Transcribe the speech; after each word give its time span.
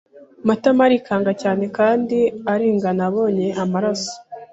Matama 0.47 0.81
arikanga 0.87 1.31
cyane 1.41 1.63
kandi 1.77 2.17
arengana 2.53 3.01
abonye 3.09 3.47
amaraso. 3.63 4.13